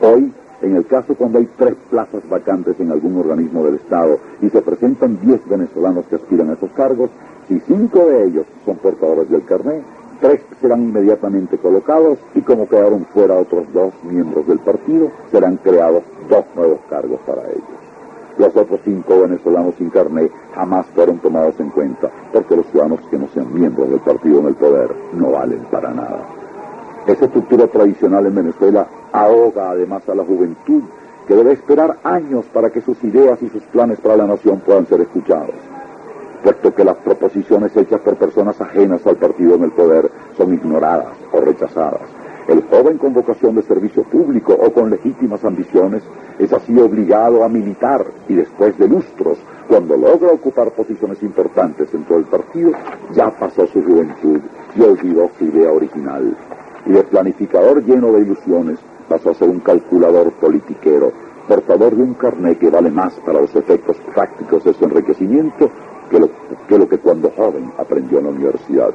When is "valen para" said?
25.32-25.92